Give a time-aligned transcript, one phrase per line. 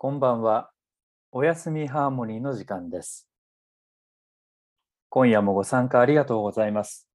[0.00, 0.70] こんばんは。
[1.32, 3.28] おやすみハーモニーの時間です。
[5.08, 7.08] 今夜もご参加ありがとうございます。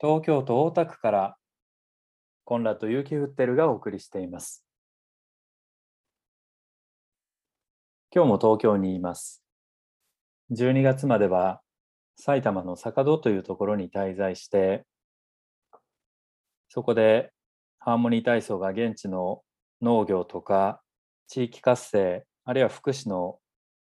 [0.00, 1.36] 東京都大田区から
[2.44, 4.64] コンラッド・ユーキフッテルがお送りしています。
[8.14, 9.44] 今日も東京にいます。
[10.52, 11.60] 12月までは
[12.16, 14.86] 埼玉の坂戸というところに滞在して、
[16.70, 17.30] そこで
[17.78, 19.42] ハーモニー体操が現地の
[19.82, 20.80] 農業とか
[21.28, 23.38] 地域活性あるいは福祉の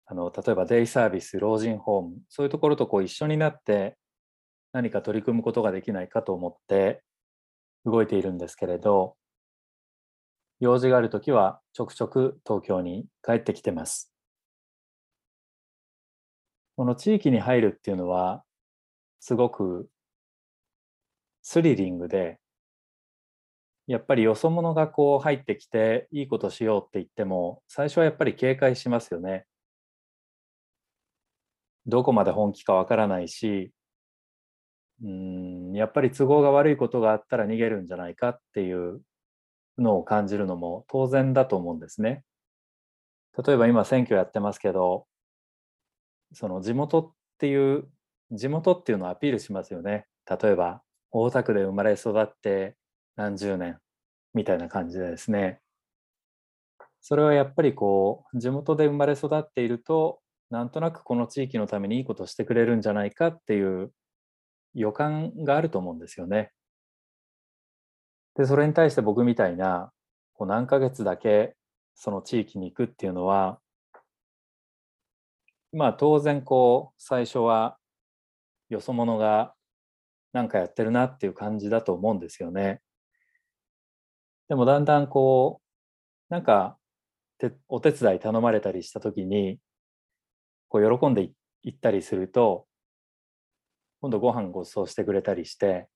[0.10, 3.98] あの例えばデイサービス老人ホームそういうところとこう一緒になって
[4.72, 7.04] 何か取り組むことができないかと思って
[7.86, 9.16] 動いているんですけれど
[10.60, 14.12] 用事がある時はちょくちょく東京に帰ってきてます。
[16.76, 18.44] この地域に入るっていうのは
[19.20, 19.90] すごく
[21.42, 22.40] スリリングで
[23.88, 29.46] やっぱりよそ者がこう入ってきていいことしようって言っても最初はやっぱり警戒しますよね。
[31.86, 33.72] どこまで本気かわからないし
[35.04, 39.02] うんやっぱり都合が悪いことがあったら逃げるんじゃないかっていう
[39.78, 42.24] のを感じるのも当然だと思うんですね。
[43.46, 45.06] 例えば今選挙やってますけど
[46.34, 47.88] その地元っていう
[48.32, 50.08] 地元っていうのをアピールしますよね。
[50.30, 52.76] 例えば大田区で生まれ育って
[53.18, 53.78] 何十年
[54.34, 55.60] みたいな感じでですね
[57.02, 63.92] それはやっぱりこう地元で生まれ育っているとなんとなくこの地域のためにいいことしてくれるんじゃないかっていう
[64.74, 66.52] 予感があると思うんですよね。
[68.36, 69.92] でそれに対して僕みたいな
[70.34, 71.56] こう何ヶ月だけ
[71.96, 73.60] その地域に行くっていうのは
[75.74, 77.78] まあ当然こう最初は
[78.70, 79.56] よそ者が
[80.34, 82.82] 何かやってるなっていう感じだと思うんですよね。
[84.50, 85.62] でもだんだんこ
[86.30, 86.78] うなんか
[87.38, 89.60] てお手伝い頼まれたりした時に
[90.70, 91.30] こう喜んで
[91.64, 92.66] いったりすると
[94.02, 95.88] 今度ご飯ご馳走してくれたりして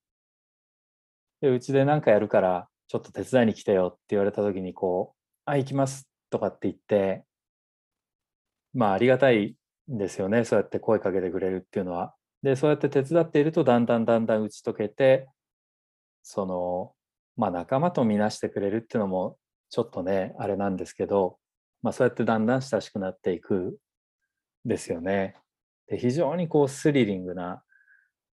[1.41, 7.23] でうちで何かやるからちょっと手伝いに来てよって言われた時にこう「あ行きます」とかって言って
[8.73, 9.55] まあありがたい
[9.91, 12.15] んですよねそうやって声かけてくれるっていうのは。
[12.43, 15.27] でそうやって手伝っているとだんだんだんだん打ち解けて
[16.23, 16.95] その
[17.37, 19.37] まあ仲間とみなしてくれるっていうのも
[19.69, 21.37] ちょっとねあれなんですけど、
[21.81, 23.77] まあ、そうやってだんだん親しくなっていく
[24.65, 25.35] ですよね。
[25.87, 27.63] で非常にこうスリリングな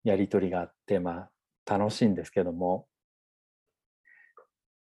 [0.04, 1.28] やり取りがあってま
[1.66, 2.86] あ楽しいんですけども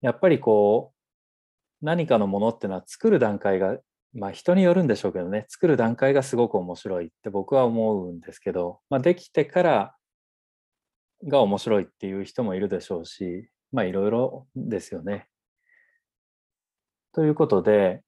[0.02, 3.78] やっぱりこう何かのものっていうのは作る段階が
[4.12, 9.96] まあ人によるんでしょうけどね作る段階がすごく面白いって僕は思うんですけど、まあ、できてから
[11.26, 15.28] が面白いっていう人もいるでしょうしまあいろいろですよね。
[17.12, 18.02] ということで、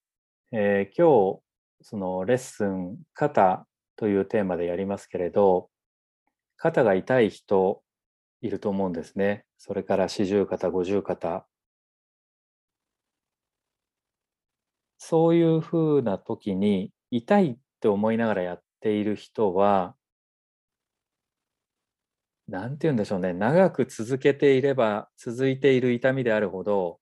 [0.53, 1.43] えー今日
[1.84, 5.69] そのレッスン「肩」というテーマでやりますけれど
[6.56, 7.83] 肩が痛い人
[8.41, 9.45] いると思うんですね。
[9.59, 11.47] それから四十肩五十肩
[14.99, 19.97] そういうふうな時に痛いって思いながらやっている人は
[22.52, 26.98] 何て言うんでしょうね長く続けていれば続いている痛みであるほど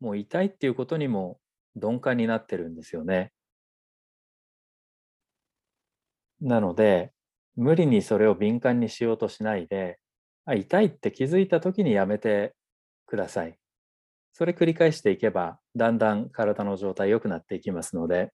[0.00, 1.38] もう痛いっていうことにも
[1.76, 3.32] 鈍感になってるんですよね。
[6.42, 7.12] なので
[7.56, 9.98] 無理にそれを敏感にしようとしないで
[10.44, 12.54] あ痛いって気づいた時にやめて
[13.06, 13.56] ください。
[14.34, 18.30] それ繰り返していけばだんだん体の状態良くなっていきますので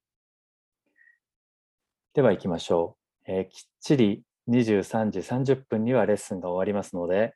[2.14, 2.96] では行きましょ
[3.28, 7.34] う、えーきっちり23時30分にはレッスンが終わりますので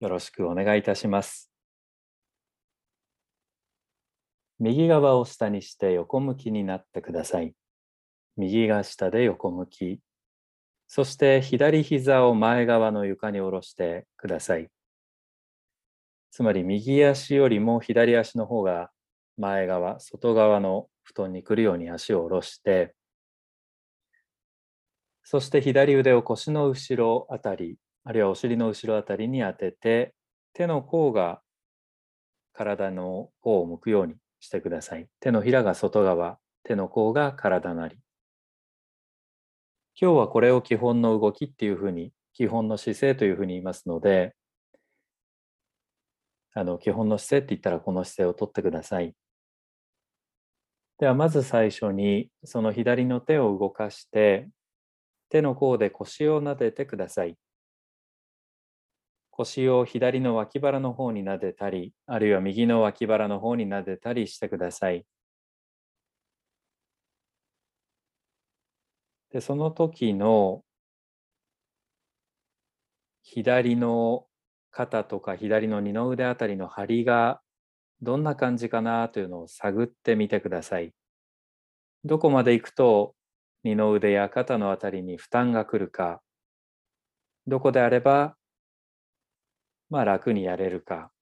[0.00, 1.50] よろしくお願いいたします。
[4.58, 7.54] 右側を下にして横向きになってください。
[8.36, 10.00] 右が下で横向き。
[10.86, 14.68] そして左膝を前側の床に下ろしてください。
[16.30, 18.90] つまり右足よりも左足の方が
[19.36, 22.94] 前側、外側の布団に来るように足を下ろして、
[25.24, 30.14] そして左腕を腰の後ろあたり、あるいはお尻の後ろあたりに当てて、
[30.52, 31.40] 手の甲が
[32.52, 35.08] 体の方を向くようにしてください。
[35.20, 37.96] 手のひらが外側、手の甲が体なり。
[40.00, 44.34] 今日はこれを基本の動きっていうふうに、基本の姿勢というふうに言いますので、
[46.54, 49.14] あの基本の姿勢って言ったらこの姿勢をとってください。
[50.98, 54.48] ではまず最初にその左の手を動かして
[55.32, 57.38] 手の甲で腰を撫でてください。
[59.30, 65.06] 腰を左の脇腹の方に撫でたり、あるいは右の脇腹の方に撫でたりしてください。
[69.30, 70.62] で、その時の
[73.22, 74.26] 左の
[74.70, 77.40] 肩とか左の二の腕あたりの張りが
[78.02, 80.92] どんな感じかなというのを探ってみてください。
[82.04, 83.14] どこまで行くと
[83.64, 86.22] 二の腕や肩のあたりに負担が来るか、
[87.46, 88.36] どこであれば、
[89.90, 91.12] まあ楽にやれるか。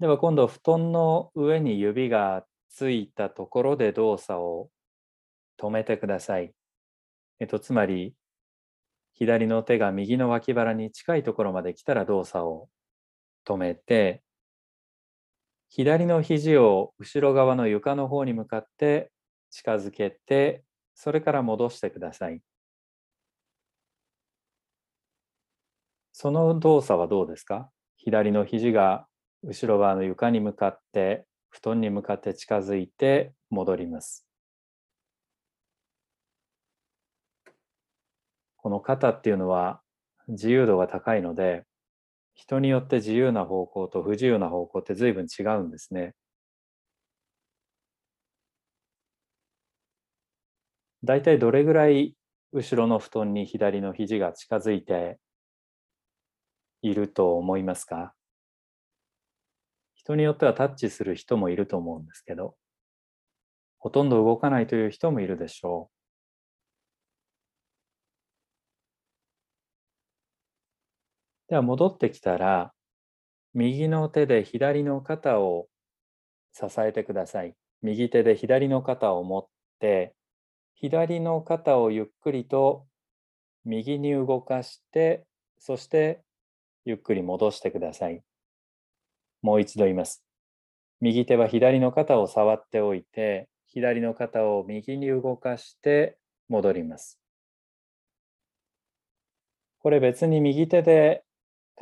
[0.00, 4.70] では今度布団の上に指がついたところで動作を
[5.60, 6.54] 止めてください。
[7.40, 8.14] えっと、つまり
[9.14, 12.68] 左の手が右の脇腹に近いところまで来たら動作を
[13.46, 14.22] 止めて
[15.68, 19.10] 左の肘を後ろ側の床の方に向かって
[19.50, 20.64] 近づけて
[20.94, 22.40] それから戻してください。
[26.12, 27.70] その動作はどうですか？
[27.96, 29.06] 左の肘が
[29.42, 34.26] 後ろ側の床に向かって布団に向かって近づいて戻ります。
[38.62, 39.80] この肩っていうのは
[40.28, 41.64] 自由度が高いので
[42.34, 46.14] 人によって自由な方向と不自由な方向って随分違うんですね。
[51.04, 52.14] だいたいどれぐらい
[52.52, 55.18] 後ろの布団に左の肘が近づいて
[56.82, 58.14] いると思いますか？
[59.94, 62.54] 人によってはタッチする人もいると思うんですけど、
[63.78, 66.01] ほとんど動かないという人もいるでしょう。
[71.52, 72.72] では戻ってきたら、
[73.52, 75.68] 右の手で左の肩を
[76.50, 77.54] 支えてください。
[77.82, 79.46] 右手で左の肩を持っ
[79.78, 80.14] て、
[80.76, 82.86] 左の肩をゆっくりと
[83.66, 85.26] 右に動かして、
[85.58, 86.22] そして
[86.86, 88.22] ゆっくり戻してください。
[89.42, 90.24] もう一度言います。
[91.02, 96.16] 右手は左の肩を触っておいて、左の肩を右に動かして
[96.48, 97.20] 戻ります。
[99.80, 101.24] これ別に右手で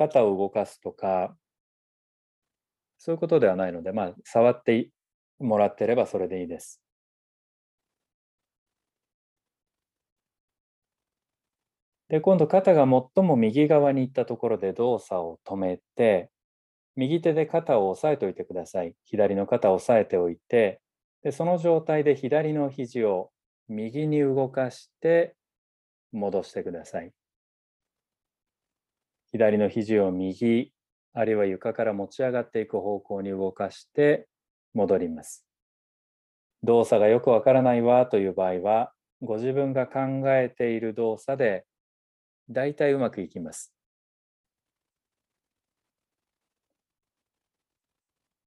[0.07, 1.35] 肩を動かすとか、
[2.97, 4.89] そういうことではないので、まあ、触って
[5.39, 6.81] もらってればそれでいいです。
[12.09, 16.29] で、今度肩が最も右側に行ったところで動作を止めて、
[16.95, 18.95] 右手で肩を押さえておいてください。
[19.05, 20.81] 左の肩を押さえておいて、
[21.23, 23.31] でその状態で左の肘を
[23.69, 25.35] 右に動かして
[26.11, 27.13] 戻してください。
[29.31, 30.73] 左の肘を右、
[31.13, 34.27] あるいは床から持ち上がっていく方向に動かして
[34.73, 35.45] 戻ります。
[36.63, 39.99] 動作がよくわからないわという場合は、ご自分が考
[40.33, 41.65] えている動作で
[42.49, 43.73] 大体うまくいきます。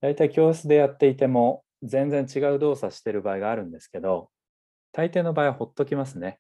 [0.04, 4.28] 大体教室でやっていても全然違う動作してる場合があるんですけど
[4.92, 6.38] 大抵の場合はほっときますね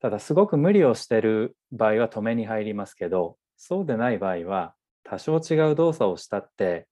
[0.00, 4.74] ただすごく無理をしてる場合は止めに入りますけどそうでない場合は
[5.04, 6.86] 多少違う動作をしたって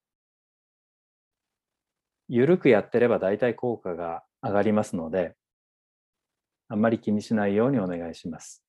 [2.28, 5.34] 緩くやってれば大体効果が上がりますので
[6.68, 8.62] あんまり気にしないようにお願いします。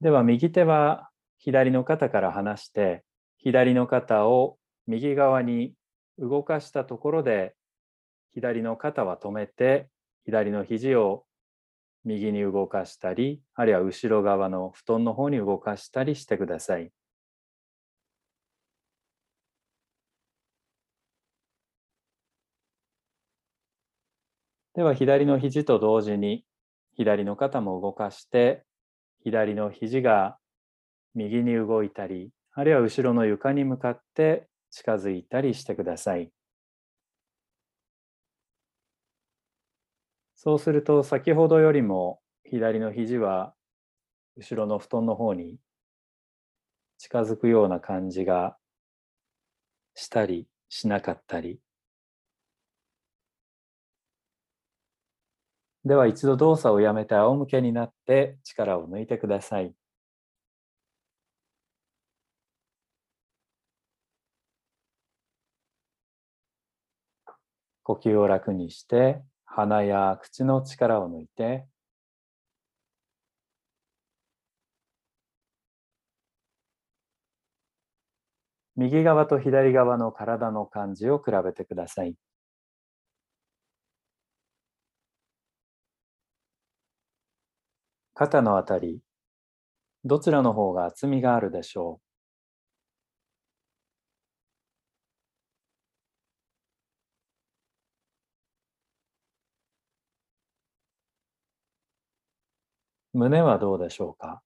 [0.00, 3.04] では右手は左の肩から離して
[3.38, 5.74] 左の肩を右側に
[6.18, 7.54] 動かしたところで
[8.32, 9.88] 左の肩は止めて
[10.24, 11.24] 左の肘を
[12.04, 16.90] 右に動かしたりあるいは後ろ側の布団の方に動かしたりしてください。
[24.74, 26.44] では左の肘と同時に
[26.96, 28.64] 左の肩も動かして
[29.22, 30.38] 左の肘が
[31.14, 36.30] 右に動いたり、あるいは後ろの床に向かって近づいたりしてください。
[40.42, 43.52] そうすると先ほどよりも左の肘は
[44.38, 45.58] 後ろの布団の方に
[46.96, 48.56] 近づくような感じが
[49.94, 51.60] したりしなかったり
[55.84, 59.74] では一度動作をやめて仰向けになって力を抜いてください。
[67.82, 71.66] 呼吸を楽にして鼻や口の力を抜いて
[78.76, 82.16] 右側と左側の体の感じを比べてください。
[88.14, 89.00] 肩のあたり、
[90.04, 92.09] どちらの方が厚みがあるでしょう？
[103.20, 104.40] 胸はどうでしょうか？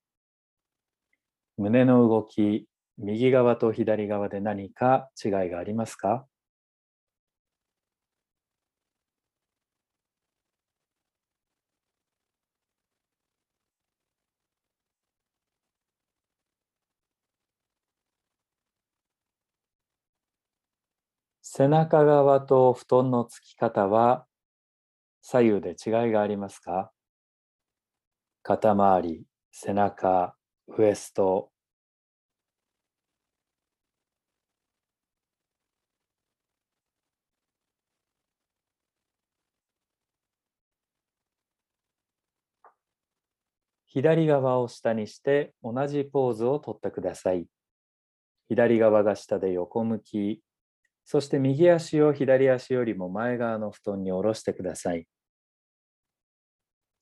[1.56, 2.66] 胸の動き、
[2.98, 6.26] 右側と左側で何か違いがありますか？
[21.42, 24.26] 背中側と布団のつき方は
[25.22, 26.90] 左右で違いがありますか？
[28.46, 30.36] 肩周り、背中、
[30.68, 31.50] ウエスト、
[43.86, 47.46] 左側を下にして同じポーズをとってください。
[48.50, 50.42] 左側が下で横向き、
[51.06, 55.06] そして右足を左足よりも前側の布団に下ろしてください。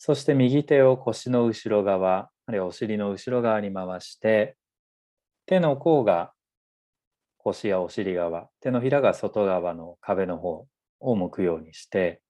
[0.04, 4.56] そして右手を腰の後ろ側、あるいはお尻の後ろ側に回して、
[5.47, 6.32] 手の甲が
[7.38, 10.66] 腰やお尻側、手のひらが外側の壁の方
[10.99, 12.21] を向くようにして、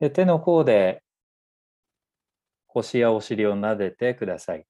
[0.00, 1.02] で手の甲で
[2.66, 4.66] 腰やお尻を撫でてください。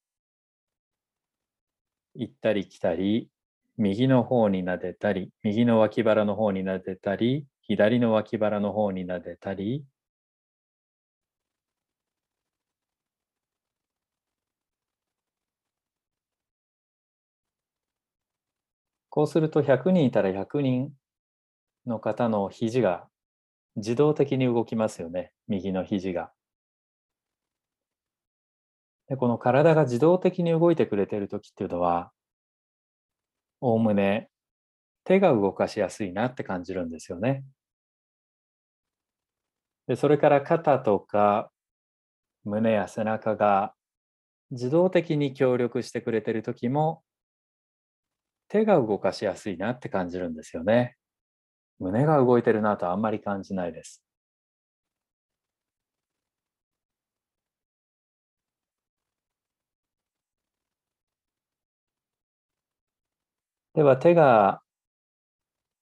[2.14, 3.28] 行ったり来たり、
[3.78, 9.85] 右の方に撫でたり、右の脇腹の方に撫でたり、左の脇腹の方に撫でたり、
[19.14, 20.92] こうすると100人いたら100人
[21.87, 23.06] の方の肘が
[23.76, 25.30] 自動的に動きますよね。
[25.47, 26.33] 右の肘が。
[29.06, 32.11] でこの体が自動的に動いてくれている時っていうのは、
[33.61, 34.30] おおむね
[35.04, 37.44] 手が動かしやすいなって感じるんですよね。
[39.87, 41.52] でそれから肩とか
[42.42, 43.75] 胸や背中が
[44.50, 47.04] 自動的に協力してくれてる時も
[48.55, 50.95] 手が動かしやすいなって感じるんですよね。
[51.81, 54.01] 胸が動いてるなとあんまり感じないです。
[63.75, 64.63] では手が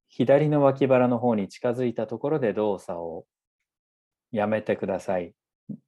[0.09, 3.27] 左の脇腹の方に近づいたところで動作を
[4.31, 5.35] やめてください。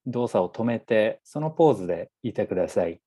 [0.06, 3.00] 動作を止めて、そのポーズでいてください。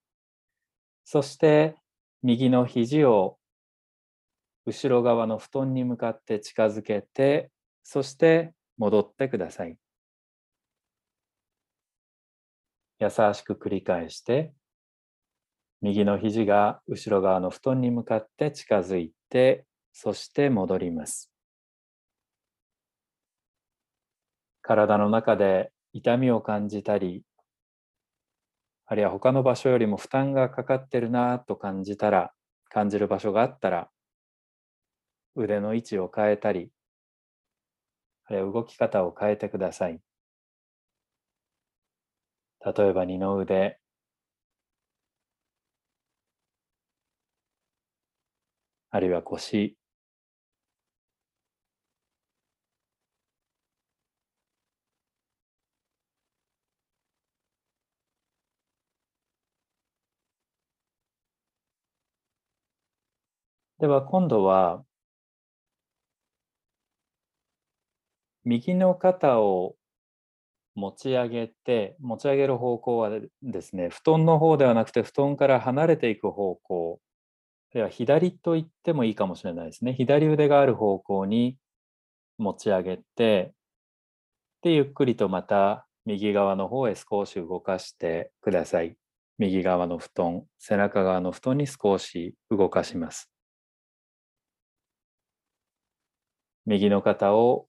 [1.05, 1.75] そして
[2.23, 3.36] 右の肘を
[4.67, 7.49] 後ろ側の布団に向かって近づけて、
[7.83, 9.77] そして戻ってください。
[12.99, 14.53] 優しく繰り返して、
[15.79, 21.31] 右の肘が後ろ側の布団に向かって近づいて、そして戻ります。
[24.61, 27.23] 体の中で痛みを感じたり、
[28.85, 32.33] あるいは他の場所よりも負担がかかってるなと感じたら、
[32.69, 33.89] 感じる場所があったら、
[35.37, 36.69] 腕の位置を変えたり、
[38.25, 39.99] あるいは動き方を変えてください。
[42.63, 43.79] 例えば二の腕、
[48.89, 49.77] あるいは腰、
[63.79, 64.83] では今度は
[68.47, 69.75] 右の肩を
[70.73, 73.09] 持ち上げて、持ち上げる方向は
[73.41, 77.01] ですね、布団の方ではなくて、布団から離れていく方向、
[77.73, 79.93] では左と言ってもいいかもしれないですね。
[79.93, 81.57] 左腕がある方向に
[82.37, 83.53] 持ち上げて、
[84.61, 88.95] で、ゆっくりとまた右側の方へ少し動かしてください。
[89.37, 93.29] 右側の布団、背中側の布団に少し動かします。
[96.65, 97.66] 右の肩を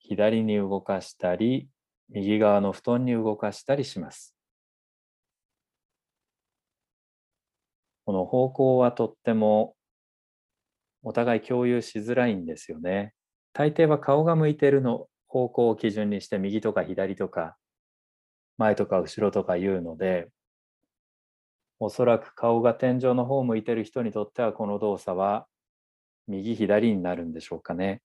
[0.00, 1.68] 左に動かしたり、
[2.08, 4.34] 右側の布団に動かしたりします。
[8.04, 9.76] この方向はとっても
[11.02, 13.14] お互い共有しづらいんですよね。
[13.52, 17.56] 大抵は顔が向いてるの方向を基準にして右とか左とか
[18.58, 20.28] 前とか後ろとか言うので
[21.78, 25.46] おそらく顔が天井の方を向いてる人にとってはこの動作は
[26.26, 28.02] 右左になるんでしょうかね。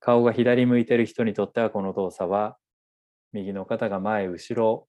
[0.00, 2.56] 顔が左向いてる人にとってはこの動作は
[3.32, 4.88] 右の肩が前後ろ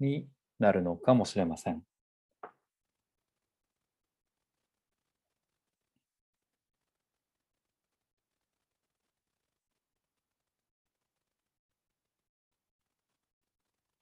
[0.00, 0.28] に
[0.58, 1.82] なるのかもしれません。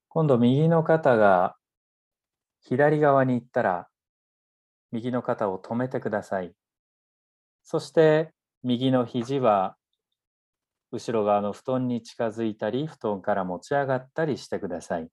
[0.09, 1.57] 今度右の肩が
[2.63, 3.89] 左側に行ったら
[4.91, 6.53] 右の肩を止めてください。
[7.63, 8.33] そして
[8.65, 9.77] 右の肘は
[10.93, 15.09] 後ろ側の布団に近づいたり布団から持ち上がったりしてください。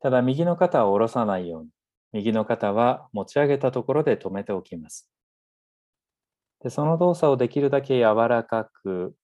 [0.00, 1.70] ただ右の肩を下ろさないように
[2.12, 5.08] 右の肩は持ち上げたところで止めておきます。
[6.62, 9.14] でその動作をできるだけ柔らかく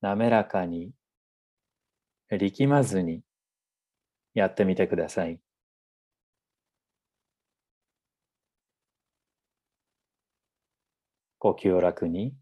[0.00, 0.92] 滑らかに
[2.30, 3.22] 力まずに
[4.34, 5.40] やってみてください。
[11.38, 12.34] 呼吸を楽に。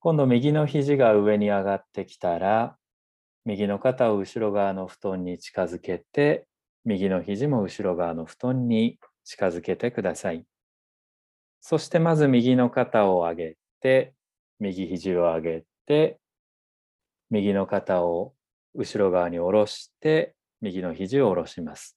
[0.00, 2.76] 今度右の肘が上に上がってきたら
[3.44, 6.46] 右の肩を後ろ側の布団に近づけて
[6.84, 10.44] 右の肘も後ろ側の布団に近づけてください。
[11.60, 14.14] そしてまず右の肩を上げて、
[14.58, 16.18] 右肘を上げて、
[17.30, 18.34] 右の肩を
[18.74, 21.96] 後ろ側に下ろして、右の肘を下ろします。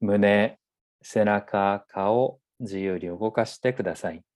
[0.00, 0.58] 胸、
[1.02, 4.27] 背中、顔、自由に動かしてください。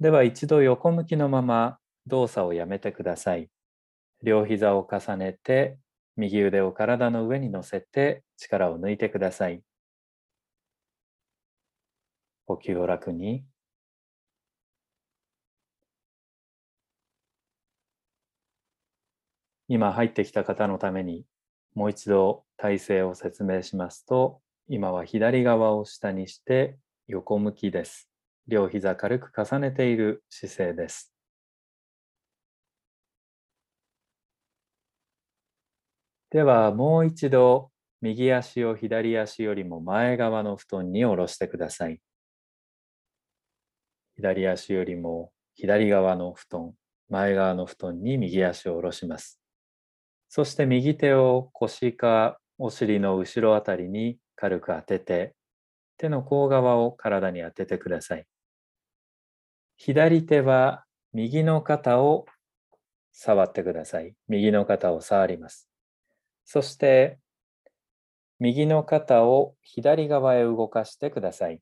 [0.00, 3.50] では一度横向きのまま動作をやめてください。
[4.22, 5.76] 両膝を重ねて
[6.16, 9.60] 右腕を体の上に乗せて力を抜いてください。
[12.46, 13.44] 呼吸を楽に。
[19.66, 21.24] 今入ってきた方のために
[21.74, 28.07] もう一度体勢を説明しますと今は左側を下にして横向きです。
[28.48, 31.14] 両膝軽く重ねている姿勢です。
[36.30, 42.00] ではもう一度右足を左足よりも前側の布団に下ろしてください。
[44.16, 46.72] 左足よりも左側の布団、
[47.10, 49.40] 前側の布団に右足を下ろします。
[50.28, 55.34] そして右手を腰かお尻の後ろあたりに軽く当てて、
[55.98, 58.26] 手の甲側を体に当ててください。
[59.80, 62.26] 左手は右の肩を
[63.12, 64.12] 触ってください。
[64.26, 65.68] 右の肩を触ります。
[66.44, 67.20] そして、
[68.40, 71.60] 右の肩を左側へ動かしてください。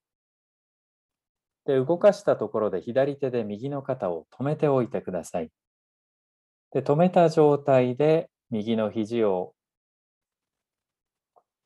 [1.66, 5.50] で、動かしたところで左手で右の肩を止めておいてください。
[6.72, 9.54] で、止めた状態で右の肘を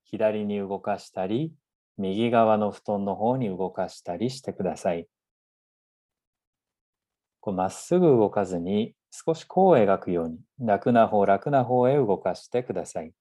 [0.03, 1.55] 左に動かしたり、
[1.97, 5.07] 右側の布団の方に動かしたりしてください。
[7.40, 13.12] こうまっすぐ動かずに少し弧を描くように楽な方楽な方へ動かしてください。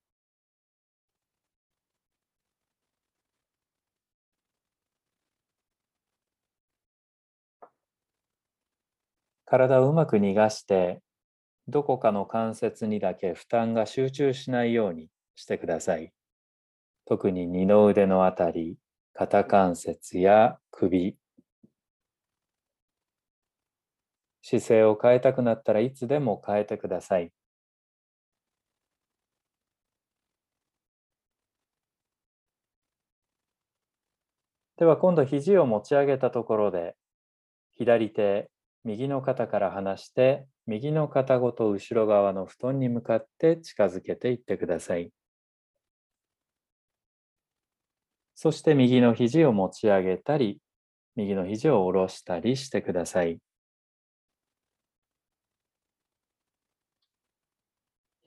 [9.45, 11.01] 体をうまく逃がして
[11.67, 16.13] どこかの関節にだけ負担が集中しないようにしてください。
[17.05, 18.77] 特に二の腕のあたり、
[19.13, 21.17] 肩関節や首、
[24.41, 27.31] 姿勢を変えたくなったらいつでも変えてください。
[34.77, 36.95] では今度肘を持ち上げたところで
[37.77, 38.49] 左手
[38.85, 45.11] 右の肩から離して右の肩ごと後ろ側の布団に向かって近づけていってください。
[48.35, 50.61] そして右の肘を持ち上げたり
[51.17, 53.39] 右の肘を下ろしたりしてください。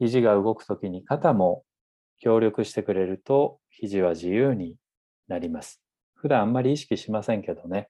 [0.05, 1.63] 肘が動くときに肩も
[2.19, 4.75] 協力してくれると肘は自由に
[5.29, 5.81] なります。
[6.17, 7.89] 普段あんまり意識しませんけどね、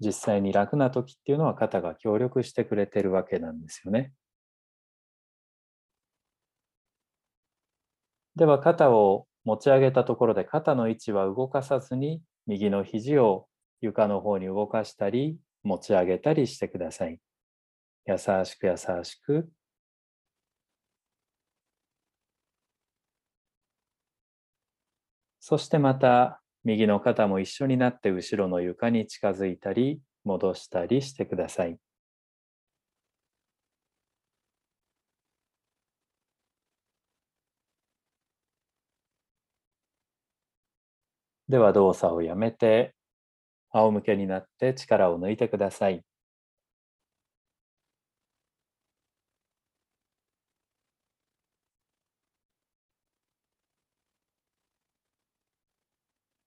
[0.00, 4.12] 実際に楽な時っていうのは肩が協力してくれてるわけなんですよね。
[8.34, 13.46] では肩を持ち上げたところで肩の位置は動かさずに右の肘を
[13.80, 17.20] 床の方に動かしたり持ち上げたりしてください。
[18.06, 19.48] 優しく優しく
[25.44, 31.78] そしてまた右の肩も一緒になって後ろの床に近づいたり戻したりしてください。
[41.48, 42.94] では動作をやめて
[43.70, 46.04] 仰向けになって力を抜いてください。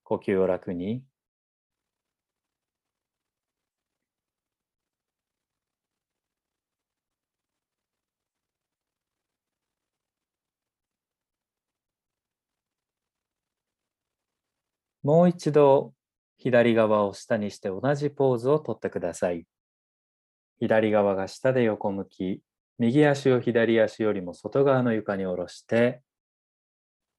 [0.06, 1.04] 呼吸を楽に
[15.04, 15.94] もう一度
[16.38, 19.46] 左側を下にして同じポーズをとってください。
[20.60, 22.42] 左側が下で横向き、
[22.80, 26.02] 右足を左足よりも外側の床に下ろして、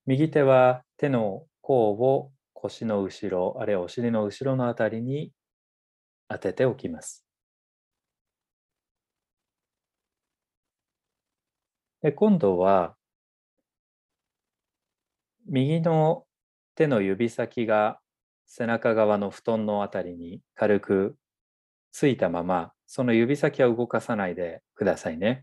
[0.06, 5.32] 右手は手の甲を腰の後ろ、あるいはお尻の後ろのあたりに
[6.28, 7.24] 当てておきます。
[12.02, 12.96] で今度は
[15.46, 16.24] 右の
[16.74, 17.98] 手の指先が
[18.46, 21.16] 背中側の布団のあたりに軽く
[21.92, 25.42] ついたまま、その指先は動かさないでくださいね。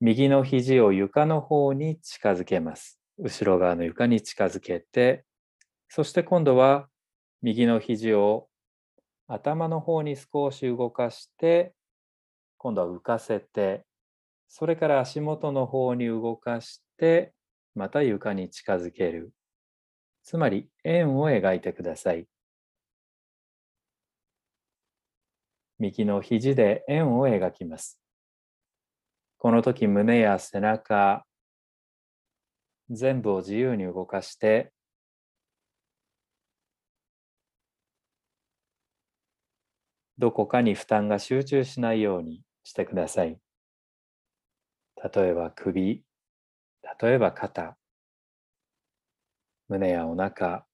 [0.00, 3.00] 右の肘を床の方に近づけます。
[3.18, 5.24] 後ろ側の床に近づけて、
[5.94, 6.88] そして今度は
[7.42, 8.48] 右の肘を
[9.28, 11.74] 頭の方に少し動かして、
[12.56, 13.84] 今度は浮かせて、
[14.48, 17.34] それから足元の方に動かして、
[17.74, 19.34] また床に近づける。
[20.22, 22.26] つまり円を描いてください。
[25.78, 28.00] 右の肘で円を描きます。
[29.36, 31.26] この時胸や背中、
[32.88, 34.72] 全部を自由に動かして、
[40.18, 43.38] どこかに負担が集中しないようにしてください。
[45.14, 46.02] 例えば首、
[47.00, 47.76] 例えば肩、
[49.66, 50.64] 胸やお腹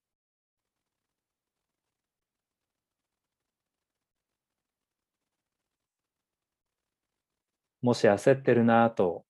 [7.83, 9.25] もし焦ってるなぁと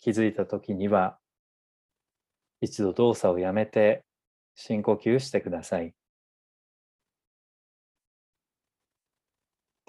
[0.00, 1.20] 気づいた時には
[2.60, 4.04] 一度動作をやめて
[4.54, 5.92] 深呼吸してください。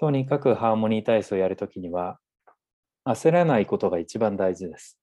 [0.00, 2.18] とにかくハーモニー体操をやるときには
[3.06, 4.98] 焦らないことが一番大事です。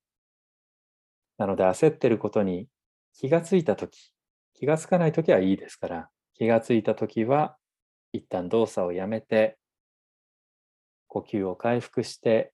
[1.37, 2.67] なので焦ってることに
[3.13, 4.11] 気がついたとき、
[4.55, 7.57] 気がつかないときはいいですから、気がついたときは、
[8.11, 9.59] 一旦動作をやめて、
[11.05, 12.51] 呼吸を回復して、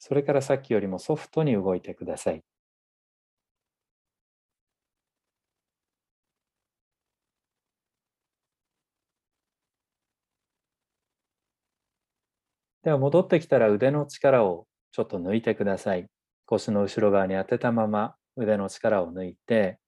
[0.00, 2.42] それからさっきよりもソフトに動いてください。
[12.90, 16.08] では戻ってきたら腕の力をちょっと抜いてください。
[16.44, 19.78] 腰の後ろ側に当てたまま腕の力を抜いて、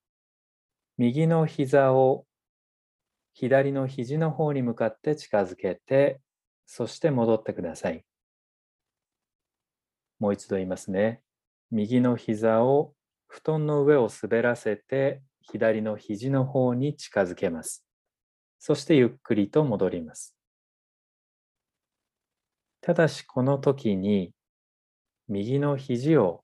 [0.98, 2.26] 右の膝を
[3.34, 6.20] 左の肘の方に向かって近づけて、
[6.64, 8.04] そして戻ってください。
[10.20, 11.22] もう一度言いますね。
[11.72, 12.94] 右の膝を
[13.26, 17.84] 布団の上を滑らせて、左の肘の方に近づけます。
[18.60, 20.36] そしてゆっくりと戻ります。
[22.82, 24.32] ただしこの時に
[25.28, 26.42] 右の肘を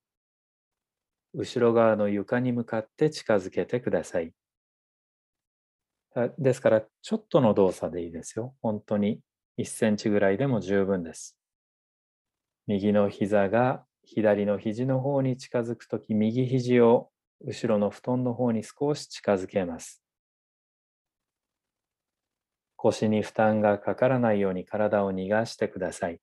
[1.35, 4.33] 後ろ側の床に向かって近づけてください。
[6.38, 8.55] ですから、ちょっとの動作でいいですよ。
[8.62, 9.20] 本当に
[9.59, 11.37] 1センチぐらいでも十分です。
[12.68, 17.11] 右の膝が左の肘の方に近づくとき、右肘を
[17.44, 20.03] 後ろの布団の方に少し近づけます。
[22.77, 26.20] 腰に負担がかからないように体を逃がしてください。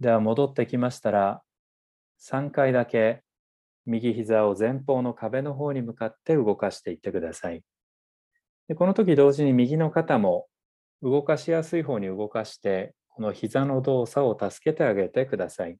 [0.00, 1.42] では戻ってきましたら、
[2.20, 3.22] 3回だけ
[3.84, 7.62] 右膝を前方の壁の方に向かって動かしていってください。
[8.68, 10.46] でこの時同時に右の肩も
[11.02, 15.76] 動かしやすい方に動かして、この膝の動作を助けてあげてください。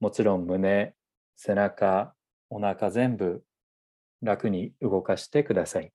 [0.00, 0.94] もちろん胸、
[1.36, 2.14] 背中、
[2.50, 3.44] お腹全部
[4.20, 5.92] 楽に動かしてください。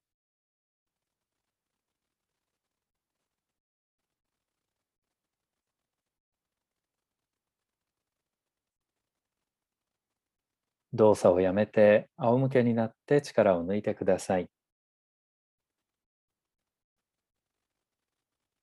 [10.98, 14.50] 動作をやめて仰向けになって力を抜いてください。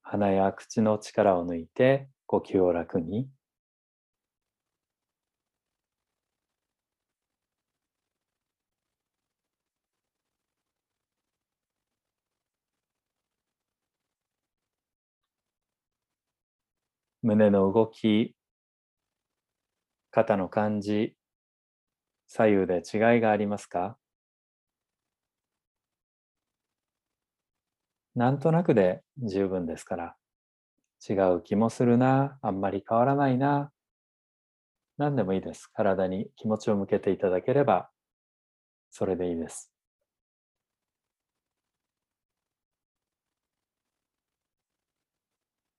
[0.02, 3.28] 鼻や口の力を抜いて呼吸を楽に。
[17.22, 18.36] 胸の動き、
[20.10, 21.16] 肩の感じ、
[22.26, 23.96] 左右で違いがありますか？
[28.14, 30.16] なんとなくで十分ですから、
[31.08, 33.72] 違う気もするな、あんまり変わらないな、
[34.98, 35.66] 何でもいいです。
[35.66, 37.90] 体に気持ちを向けていただければ、
[38.90, 39.72] それでいいです。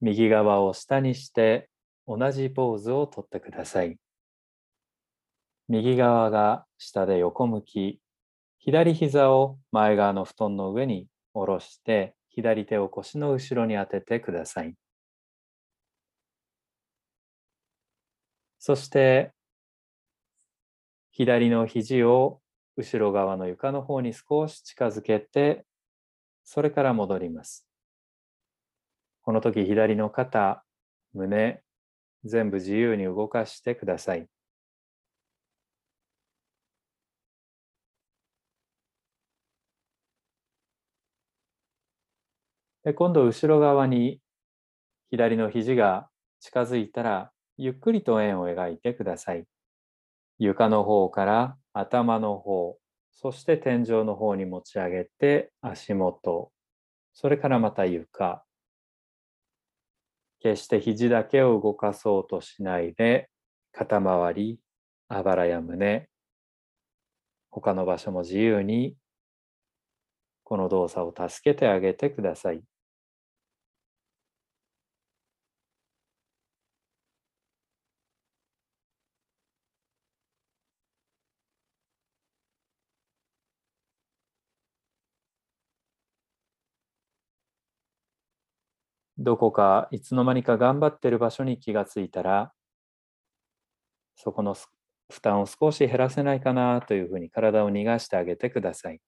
[0.02, 1.70] 右側を下にして
[2.06, 3.98] 同じポーズをとってください。
[5.68, 8.00] 右側が下で横向き、
[8.60, 14.76] 左膝を前側の布団の上に下ろして左手を腰の後ろに当ててください。
[18.60, 19.32] そして
[21.12, 22.42] 左の肘を
[22.78, 25.66] 後ろ側の床の方に少し近づけて
[26.44, 27.68] それから戻ります。
[29.22, 30.64] この時左の肩、
[31.14, 31.62] 胸、
[32.24, 34.28] 全部自由に動かしてください。
[42.86, 44.20] で今度後ろ側に
[45.10, 46.08] 左の肘が
[46.40, 49.46] 近づいたらゆっくりと円を描いてください。
[50.38, 52.78] 床の方から頭の方、
[53.12, 56.52] そして天井の方に持ち上げて足元、
[57.16, 58.44] それからまた床。
[60.40, 63.30] 決して肘だけを動かそうとしないで
[63.72, 64.60] 肩周り、
[65.08, 66.08] あばらや胸、
[67.50, 68.96] 他の場所も自由に
[70.44, 72.62] この動作を助けてあげてください。
[89.26, 92.54] どこかいつの間にか頑張ってる場所に気がついたら
[94.16, 94.54] そこの
[95.12, 99.02] 負担を少し減らせないかなというふうに体を逃がしてあげてください。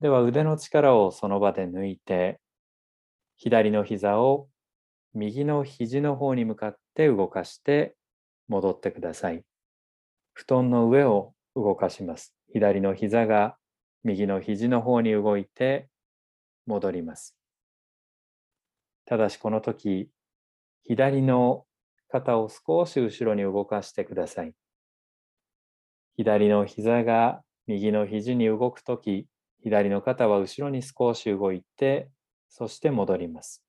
[0.00, 2.40] では腕の力をその場で抜いて
[3.36, 4.48] 左の膝を
[5.14, 7.94] 右の肘の方に向かって動かして
[8.48, 9.44] 戻ってください。
[10.32, 12.34] 布団の上を動かします。
[12.52, 13.56] 左の膝が
[14.04, 15.88] 右の肘の方に動いて
[16.66, 17.36] 戻ります。
[19.04, 20.08] ただしこの時、
[20.84, 21.66] 左の
[22.08, 24.54] 肩を少し後ろに動かしてください。
[26.16, 29.26] 左の膝が右の肘に動くとき、
[29.62, 32.10] 左の肩は後ろに少し動いて、
[32.48, 33.62] そして戻ります。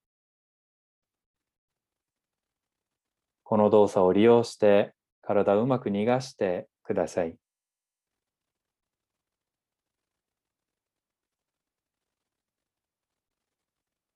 [3.43, 7.37] この動作を利用して体をうまく逃がしてください。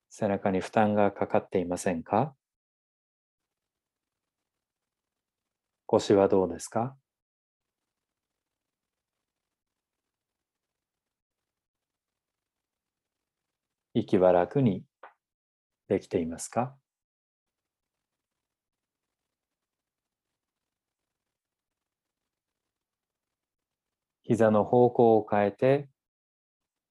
[0.10, 2.36] 背中に負担がかかっていませんか？
[5.86, 6.98] 腰はどうですか？
[13.94, 14.84] 息は楽に
[15.88, 16.76] できていますか？
[24.28, 25.88] 膝の方向を変えて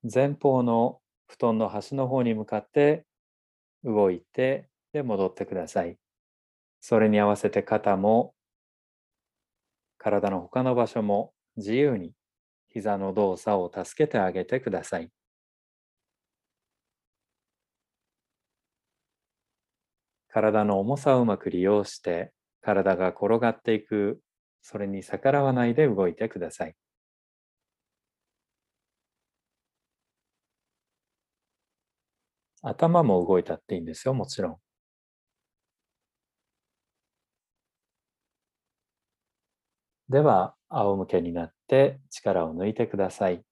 [0.03, 3.05] 前方の布団の端の方に向かって
[3.85, 5.99] 動いてで戻ってください。
[6.81, 8.35] それに合わせて肩も
[9.99, 12.13] 体の他の場所も自由に
[12.71, 15.11] 膝の動作を助けてあげてください。
[20.29, 24.21] 体の重さをうまく利用して体が転がっていく
[24.63, 26.75] それに逆らわないで動いてください。
[32.67, 34.59] 頭も動いたっていいんですよ、もちろん。
[40.09, 43.45] では、仰向けになって力を抜いてください。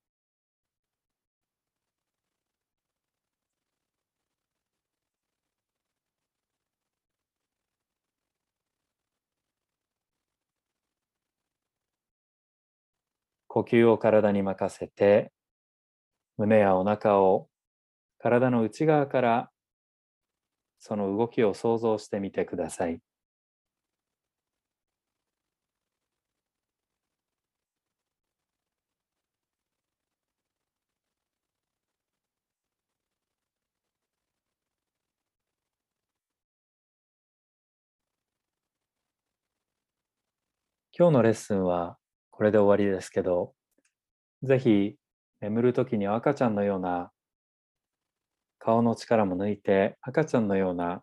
[13.48, 15.32] 呼吸を体に任せて、
[16.36, 17.48] 胸やお腹を
[18.24, 19.50] 体の内側から
[20.78, 23.00] その動きを想像してみてください。
[40.96, 41.98] 今日のレッスンは
[42.30, 43.52] これで終わりですけど、
[44.44, 44.96] ぜひ
[45.40, 47.12] 眠る時に赤ちゃんのような
[48.64, 51.02] 顔の力も抜いて赤ちゃんのような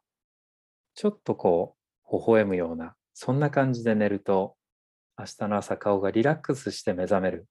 [0.95, 1.75] ちょっとこ
[2.11, 4.55] う微笑むようなそんな感じで寝ると
[5.15, 7.45] 明日の朝顔がリラックスして目覚める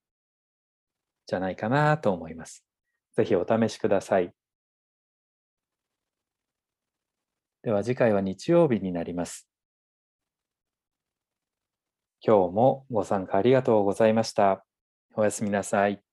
[1.27, 2.65] じゃないかなと思います。
[3.15, 4.33] ぜひお試しください。
[7.63, 9.49] では次回は日曜日になります。
[12.27, 14.65] 今日もご参加ありがとうございました。
[15.15, 16.10] おやすみなさい。